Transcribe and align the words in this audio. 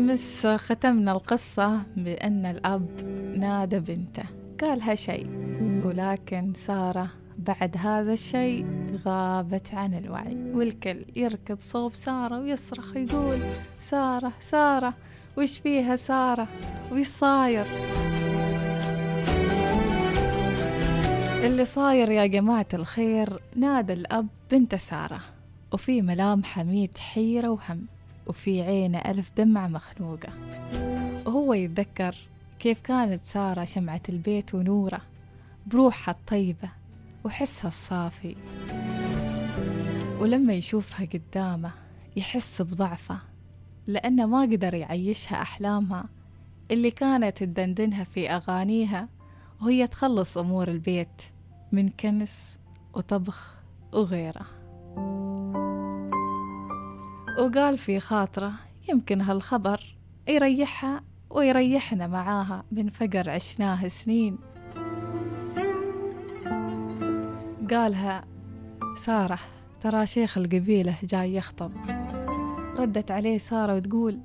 أمس 0.00 0.46
ختمنا 0.46 1.12
القصة 1.12 1.82
بأن 1.96 2.46
الأب 2.46 2.88
نادى 3.36 3.80
بنته. 3.80 4.22
قالها 4.60 4.94
شيء 4.94 5.26
ولكن 5.84 6.52
سارة 6.54 7.10
بعد 7.38 7.76
هذا 7.76 8.12
الشيء 8.12 8.66
غابت 9.04 9.74
عن 9.74 9.94
الوعي. 9.94 10.36
والكل 10.54 11.04
يركض 11.16 11.58
صوب 11.58 11.94
سارة 11.94 12.40
ويصرخ 12.40 12.96
يقول 12.96 13.38
سارة 13.78 14.32
سارة 14.40 14.94
وش 15.36 15.58
فيها 15.58 15.96
سارة؟ 15.96 16.48
وش 16.92 17.06
صاير؟ 17.06 17.64
اللي 21.44 21.64
صاير 21.64 22.10
يا 22.10 22.26
جماعة 22.26 22.68
الخير 22.74 23.42
نادى 23.56 23.92
الأب 23.92 24.26
بنت 24.50 24.74
سارة 24.74 25.20
وفي 25.72 26.02
ملامحه 26.02 26.62
ميت 26.62 26.98
حيرة 26.98 27.48
وهم. 27.48 27.86
وفي 28.26 28.62
عينه 28.62 28.98
ألف 28.98 29.30
دمعة 29.36 29.68
مخنوقة 29.68 30.32
وهو 31.26 31.54
يتذكر 31.54 32.14
كيف 32.58 32.80
كانت 32.80 33.24
سارة 33.24 33.64
شمعة 33.64 34.02
البيت 34.08 34.54
ونوره 34.54 35.00
بروحها 35.66 36.12
الطيبة 36.12 36.70
وحسها 37.24 37.68
الصافي. 37.68 38.36
ولما 40.20 40.52
يشوفها 40.52 41.06
قدامه 41.06 41.70
يحس 42.16 42.62
بضعفه 42.62 43.18
لأنه 43.86 44.26
ما 44.26 44.40
قدر 44.40 44.74
يعيشها 44.74 45.42
أحلامها 45.42 46.04
اللي 46.70 46.90
كانت 46.90 47.36
تدندنها 47.36 48.04
في 48.04 48.30
أغانيها 48.30 49.08
وهي 49.62 49.86
تخلص 49.86 50.38
أمور 50.38 50.68
البيت 50.68 51.22
من 51.72 51.88
كنس 51.88 52.58
وطبخ 52.94 53.54
وغيره. 53.92 54.46
وقال 57.40 57.78
في 57.78 58.00
خاطره 58.00 58.52
يمكن 58.88 59.20
هالخبر 59.20 59.96
يريحها 60.28 61.02
ويريحنا 61.30 62.06
معاها 62.06 62.64
من 62.72 62.88
فقر 62.88 63.30
عشناه 63.30 63.88
سنين. 63.88 64.38
قالها 67.70 68.24
سارة 68.96 69.38
ترى 69.80 70.06
شيخ 70.06 70.38
القبيلة 70.38 70.98
جاي 71.02 71.34
يخطب. 71.34 71.72
ردت 72.78 73.10
عليه 73.10 73.38
سارة 73.38 73.74
وتقول 73.74 74.20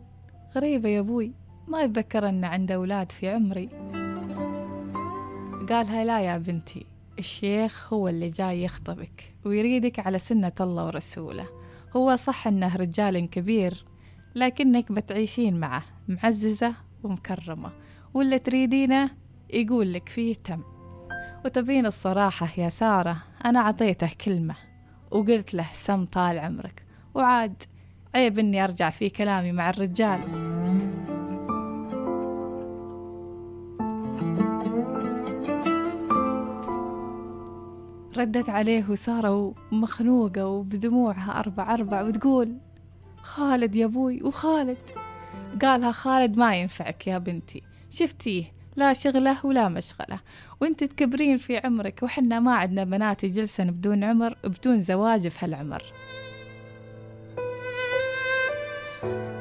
غريبة 0.55 0.89
يا 0.89 0.99
أبوي 0.99 1.31
ما 1.67 1.83
أتذكر 1.83 2.29
أن 2.29 2.45
عنده 2.45 2.75
أولاد 2.75 3.11
في 3.11 3.29
عمري. 3.29 3.69
قالها 5.69 6.05
لا 6.05 6.21
يا 6.21 6.37
بنتي 6.37 6.85
الشيخ 7.19 7.93
هو 7.93 8.07
اللي 8.07 8.27
جاي 8.27 8.63
يخطبك 8.63 9.33
ويريدك 9.45 9.99
على 9.99 10.19
سنة 10.19 10.53
الله 10.61 10.85
ورسوله. 10.85 11.64
هو 11.95 12.15
صح 12.15 12.47
أنه 12.47 12.75
رجال 12.75 13.29
كبير 13.29 13.85
لكنك 14.35 14.91
بتعيشين 14.91 15.59
معه 15.59 15.83
معززة 16.07 16.73
ومكرمة 17.03 17.71
واللي 18.13 18.39
تريدينه 18.39 19.09
يقول 19.53 19.93
لك 19.93 20.09
فيه 20.09 20.33
تم. 20.33 20.61
وتبين 21.45 21.85
الصراحة 21.85 22.47
يا 22.57 22.69
سارة 22.69 23.17
أنا 23.45 23.59
عطيته 23.59 24.09
كلمة 24.25 24.55
وقلت 25.11 25.53
له 25.53 25.65
سم 25.73 26.05
طال 26.05 26.39
عمرك 26.39 26.85
وعاد 27.13 27.63
عيب 28.15 28.39
إني 28.39 28.63
أرجع 28.63 28.89
في 28.89 29.09
كلامي 29.09 29.51
مع 29.51 29.69
الرجال. 29.69 30.44
ردت 38.17 38.49
عليه 38.49 38.89
وسارة 38.89 39.53
مخنوقة 39.71 40.45
وبدموعها 40.45 41.39
أربع 41.39 41.73
أربع 41.73 42.01
وتقول 42.01 42.57
خالد 43.17 43.75
يا 43.75 43.85
أبوي 43.85 44.23
وخالد. 44.23 44.77
قالها 45.61 45.91
خالد 45.91 46.37
ما 46.37 46.55
ينفعك 46.55 47.07
يا 47.07 47.17
بنتي. 47.17 47.61
شفتيه؟ 47.89 48.45
لا 48.75 48.93
شغلة 48.93 49.45
ولا 49.45 49.69
مشغلة. 49.69 50.19
وأنت 50.61 50.83
تكبرين 50.83 51.37
في 51.37 51.57
عمرك 51.57 52.03
وحنا 52.03 52.39
ما 52.39 52.55
عندنا 52.55 52.83
بنات 52.83 53.23
يجلسن 53.23 53.71
بدون 53.71 54.03
عمر 54.03 54.37
بدون 54.43 54.81
زواج 54.81 55.27
في 55.27 55.45
هالعمر. 55.45 55.83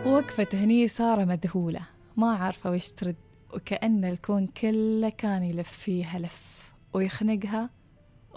وقفت 0.06 0.54
هني 0.54 0.88
سارة 0.88 1.24
مذهولة 1.24 1.80
ما 2.16 2.36
عارفة 2.36 2.70
وش 2.70 2.90
ترد 2.90 3.16
وكأن 3.54 4.04
الكون 4.04 4.46
كله 4.46 5.08
كان 5.08 5.42
يلف 5.42 5.72
فيها 5.72 6.18
لف 6.18 6.72
ويخنقها 6.92 7.70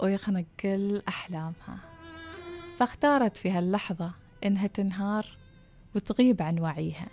ويخنق 0.02 0.44
كل 0.60 1.02
أحلامها. 1.08 1.78
فاختارت 2.78 3.36
في 3.36 3.50
هاللحظة 3.50 4.10
إنها 4.44 4.66
تنهار 4.66 5.26
وتغيب 5.94 6.42
عن 6.42 6.58
وعيها. 6.58 7.08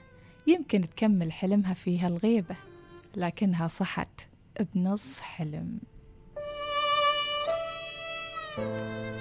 يمكن 0.48 0.82
تكمل 0.82 1.32
حلمها 1.32 1.74
في 1.74 2.00
هالغيبة 2.00 2.56
لكنها 3.16 3.68
صحت 3.68 4.28
بنص 4.74 5.20
حلم. 5.20 5.80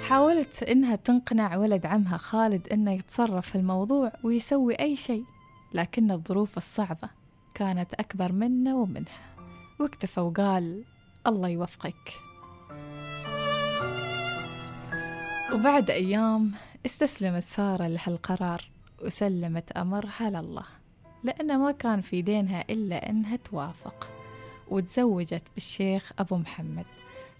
حاولت 0.09 0.63
إنها 0.63 0.97
تقنع 0.97 1.57
ولد 1.57 1.87
عمها 1.87 2.17
خالد 2.17 2.69
إنه 2.69 2.93
يتصرف 2.93 3.49
في 3.49 3.55
الموضوع 3.55 4.13
ويسوي 4.23 4.75
أي 4.75 4.97
شيء 4.97 5.25
لكن 5.75 6.11
الظروف 6.11 6.57
الصعبة 6.57 7.09
كانت 7.55 7.95
أكبر 7.95 8.33
منه 8.33 8.77
ومنها. 8.77 9.35
واكتفى 9.81 10.21
وقال 10.21 10.85
الله 11.27 11.49
يوفقك. 11.49 12.13
وبعد 15.53 15.91
أيام 15.91 16.53
استسلمت 16.87 17.43
سارة 17.43 17.87
لهالقرار 17.87 18.65
وسلمت 19.03 19.73
أمرها 19.73 20.31
لله 20.31 20.65
لأن 21.25 21.59
ما 21.59 21.73
كان 21.73 22.01
في 22.01 22.23
دينها 22.23 22.65
إلا 22.71 23.11
أنها 23.11 23.37
توافق 23.37 24.11
وتزوجت 24.69 25.45
بالشيخ 25.55 26.13
أبو 26.19 26.37
محمد. 26.37 26.85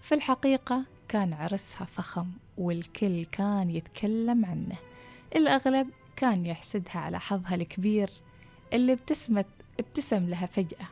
في 0.01 0.15
الحقيقة 0.15 0.83
كان 1.07 1.33
عرسها 1.33 1.85
فخم 1.85 2.27
والكل 2.57 3.25
كان 3.25 3.69
يتكلم 3.69 4.45
عنه. 4.45 4.75
الأغلب 5.35 5.89
كان 6.15 6.45
يحسدها 6.45 6.97
على 6.97 7.19
حظها 7.19 7.55
الكبير 7.55 8.09
اللي 8.73 8.93
ابتسمت 8.93 9.47
ابتسم 9.79 10.29
لها 10.29 10.45
فجأة. 10.45 10.87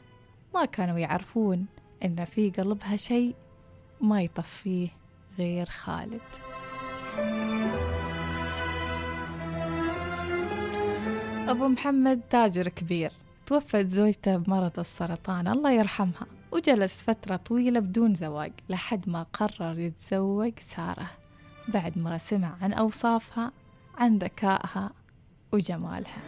ما 0.56 0.66
كانوا 0.66 1.00
يعرفون 1.00 1.66
إن 2.06 2.26
في 2.26 2.50
قلبها 2.50 2.96
شيء 2.96 3.36
ما 4.02 4.22
يطفيه 4.22 4.90
غير 5.38 5.66
خالد. 5.66 6.22
أبو 11.50 11.68
محمد 11.68 12.22
تاجر 12.30 12.68
كبير 12.68 13.12
توفت 13.46 13.88
زوجته 13.88 14.38
بمرض 14.38 14.80
السرطان 14.80 15.48
الله 15.48 15.72
يرحمها 15.72 16.26
وجلس 16.52 17.04
فترة 17.04 17.36
طويلة 17.36 17.80
بدون 17.80 18.16
زواج 18.16 18.52
لحد 18.70 19.10
ما 19.10 19.26
قرر 19.34 19.80
يتزوج 19.80 20.54
سارة. 20.60 21.10
بعد 21.68 21.98
ما 21.98 22.18
سمع 22.18 22.56
عن 22.62 22.74
أوصافها 22.74 23.52
عن 23.98 24.18
ذكائها 24.18 24.92
وجمالها. 25.52 26.22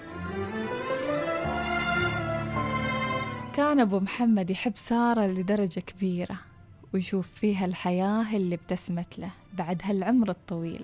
كان 3.56 3.80
أبو 3.80 4.00
محمد 4.00 4.50
يحب 4.50 4.74
سارة 4.76 5.28
لدرجة 5.28 5.80
كبيرة. 5.80 6.38
ويشوف 6.96 7.28
فيها 7.28 7.66
الحياة 7.66 8.36
اللي 8.36 8.56
ابتسمت 8.56 9.20
له 9.20 9.30
بعد 9.58 9.82
هالعمر 9.84 10.30
الطويل. 10.30 10.84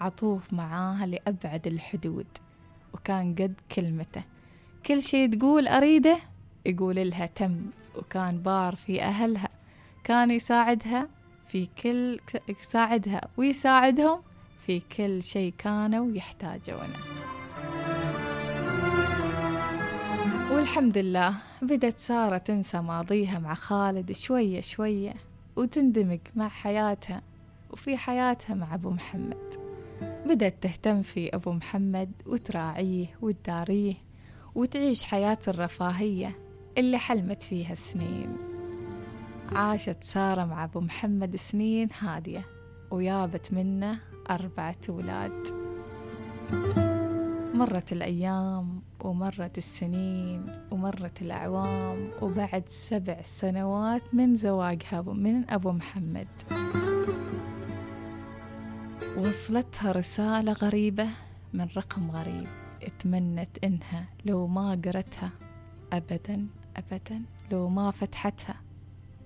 عطوف 0.00 0.52
معاها 0.52 1.06
لأبعد 1.06 1.66
الحدود 1.66 2.26
وكان 2.94 3.34
قد 3.34 3.54
كلمته. 3.72 4.22
كل 4.86 5.02
شي 5.02 5.28
تقول 5.28 5.68
أريده 5.68 6.18
يقول 6.66 7.10
لها 7.10 7.26
تم 7.26 7.60
وكان 7.96 8.38
بار 8.38 8.76
في 8.76 9.02
أهلها. 9.02 9.48
كان 10.04 10.30
يساعدها 10.30 11.08
في 11.48 11.68
كل 11.82 12.20
يساعدها 12.48 13.20
ويساعدهم 13.36 14.20
في 14.66 14.82
كل 14.96 15.22
شيء 15.22 15.54
كانوا 15.58 16.16
يحتاجونه. 16.16 16.98
والحمد 20.50 20.98
لله 20.98 21.34
بدت 21.62 21.98
سارة 21.98 22.38
تنسى 22.38 22.80
ماضيها 22.80 23.38
مع 23.38 23.54
خالد 23.54 24.12
شوية 24.12 24.60
شوية. 24.60 25.14
وتندمج 25.56 26.20
مع 26.34 26.48
حياتها 26.48 27.22
وفي 27.70 27.96
حياتها 27.96 28.54
مع 28.54 28.74
أبو 28.74 28.90
محمد. 28.90 29.54
بدأت 30.26 30.54
تهتم 30.62 31.02
في 31.02 31.34
أبو 31.36 31.52
محمد 31.52 32.12
وتراعيه 32.26 33.06
وتداريه 33.22 33.94
وتعيش 34.54 35.02
حياة 35.02 35.38
الرفاهية 35.48 36.38
اللي 36.78 36.98
حلمت 36.98 37.42
فيها 37.42 37.72
السنين. 37.72 38.36
عاشت 39.52 39.96
سارة 40.04 40.44
مع 40.44 40.64
أبو 40.64 40.80
محمد 40.80 41.36
سنين 41.36 41.88
هادية 42.00 42.40
ويابت 42.90 43.52
منه 43.52 43.98
أربعة 44.30 44.76
أولاد 44.88 45.46
مرت 47.54 47.92
الأيام 47.92 48.82
ومرت 49.00 49.58
السنين 49.58 50.46
ومرت 50.70 51.22
الأعوام 51.22 52.10
وبعد 52.22 52.64
سبع 52.66 53.22
سنوات 53.22 54.14
من 54.14 54.36
زواجها 54.36 55.02
من 55.02 55.50
أبو 55.50 55.72
محمد. 55.72 56.28
وصلتها 59.16 59.92
رسالة 59.92 60.52
غريبة 60.52 61.08
من 61.52 61.68
رقم 61.76 62.10
غريب. 62.10 62.46
اتمنت 62.82 63.64
إنها 63.64 64.04
لو 64.24 64.46
ما 64.46 64.80
قرتها 64.84 65.30
أبدا 65.92 66.46
أبدا. 66.76 67.22
لو 67.52 67.68
ما 67.68 67.90
فتحتها 67.90 68.54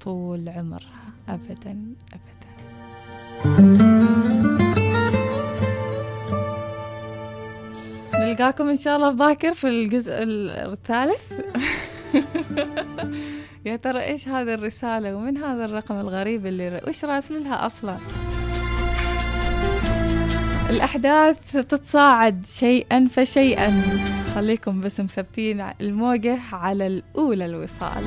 طول 0.01 0.49
عمرها 0.49 1.13
أبدا 1.29 1.95
أبدا. 2.13 2.51
نلقاكم 8.41 8.69
إن 8.69 8.77
شاء 8.77 8.97
الله 8.97 9.11
باكر 9.11 9.55
في 9.55 9.69
الجزء 9.69 10.13
الثالث. 10.17 11.33
يا 13.67 13.77
ترى 13.77 14.01
إيش 14.01 14.29
هذه 14.29 14.55
الرسالة 14.55 15.15
ومن 15.15 15.37
هذا 15.37 15.65
الرقم 15.65 16.01
الغريب 16.01 16.47
اللي 16.47 16.69
وإيش 16.69 17.05
راسل 17.05 17.45
لها 17.45 17.67
أصلا؟ 17.67 17.97
الأحداث 20.71 21.37
تتصاعد 21.53 22.47
شيئا 22.47 23.09
فشيئا. 23.09 23.83
خليكم 24.35 24.81
بس 24.81 25.01
مثبتين 25.01 25.73
الموجة 25.81 26.39
على 26.53 26.87
الأولى 26.87 27.47
الوصال. 27.47 28.05